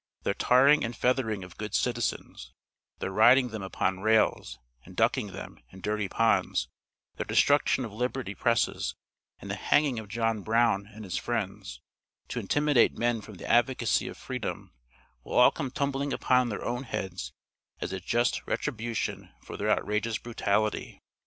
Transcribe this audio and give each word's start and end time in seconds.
Their 0.23 0.33
tarring 0.33 0.83
and 0.83 0.95
feathering 0.95 1.43
of 1.43 1.59
good 1.59 1.75
citizens; 1.75 2.53
their 2.97 3.11
riding 3.11 3.49
them 3.49 3.61
upon 3.61 3.99
rails, 3.99 4.57
and 4.83 4.95
ducking 4.95 5.27
them, 5.27 5.59
in 5.69 5.79
dirty 5.79 6.09
ponds; 6.09 6.67
their 7.17 7.25
destruction 7.27 7.85
of 7.85 7.93
liberty 7.93 8.33
presses, 8.33 8.95
and 9.39 9.51
the 9.51 9.55
hanging 9.55 9.99
of 9.99 10.07
John 10.07 10.41
Brown 10.41 10.87
and 10.91 11.03
his 11.03 11.17
friends, 11.17 11.81
to 12.29 12.39
intimidate 12.39 12.97
men 12.97 13.21
from 13.21 13.35
the 13.35 13.47
advocacy 13.47 14.07
of 14.07 14.17
freedom, 14.17 14.73
will 15.23 15.37
all 15.37 15.51
come 15.51 15.69
tumbling 15.69 16.13
upon 16.13 16.49
their 16.49 16.65
own 16.65 16.81
heads 16.81 17.31
as 17.79 17.93
a 17.93 17.99
just 17.99 18.41
retribution 18.47 19.31
for 19.43 19.55
their 19.55 19.69
outrageous 19.69 20.17
brutality. 20.17 20.99